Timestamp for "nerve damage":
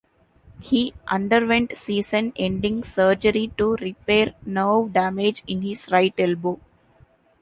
4.43-5.43